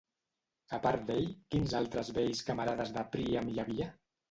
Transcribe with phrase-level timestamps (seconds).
[0.77, 3.93] A part d'ell, quins altres vells camarades de Príam hi havia?